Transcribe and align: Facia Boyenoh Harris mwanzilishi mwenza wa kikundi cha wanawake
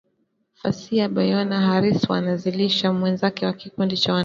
Facia 0.59 1.07
Boyenoh 1.13 1.63
Harris 1.67 2.07
mwanzilishi 2.09 2.89
mwenza 2.89 3.27
wa 3.41 3.53
kikundi 3.53 3.97
cha 3.97 4.09
wanawake 4.13 4.19